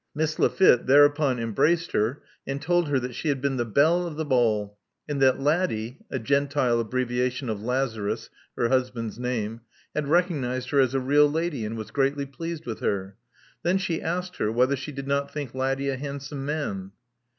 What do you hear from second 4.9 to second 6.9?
and that Laddie (a Gentile